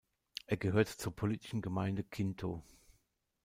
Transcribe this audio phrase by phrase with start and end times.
[0.47, 2.63] Es gehört zur politischen Gemeinde Quinto.